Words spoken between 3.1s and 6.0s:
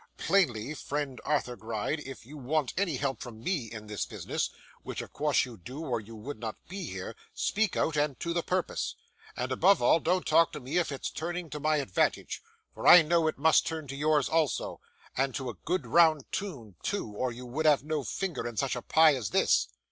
from me in this business (which of course you do,